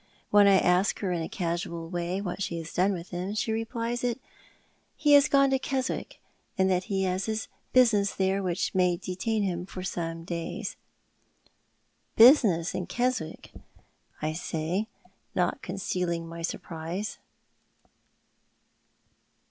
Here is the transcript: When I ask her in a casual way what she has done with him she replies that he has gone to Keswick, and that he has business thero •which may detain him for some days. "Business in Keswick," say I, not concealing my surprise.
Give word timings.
When 0.31 0.47
I 0.47 0.57
ask 0.57 0.97
her 1.01 1.11
in 1.11 1.21
a 1.21 1.29
casual 1.29 1.87
way 1.87 2.21
what 2.21 2.41
she 2.41 2.57
has 2.57 2.73
done 2.73 2.91
with 2.91 3.11
him 3.11 3.35
she 3.35 3.51
replies 3.51 4.01
that 4.01 4.19
he 4.95 5.13
has 5.13 5.27
gone 5.27 5.51
to 5.51 5.59
Keswick, 5.59 6.19
and 6.57 6.71
that 6.71 6.85
he 6.85 7.03
has 7.03 7.47
business 7.71 8.11
thero 8.11 8.41
•which 8.41 8.73
may 8.73 8.97
detain 8.97 9.43
him 9.43 9.67
for 9.67 9.83
some 9.83 10.23
days. 10.23 10.75
"Business 12.15 12.73
in 12.73 12.87
Keswick," 12.87 13.51
say 14.33 14.87
I, 15.05 15.09
not 15.35 15.61
concealing 15.61 16.27
my 16.27 16.41
surprise. 16.41 17.19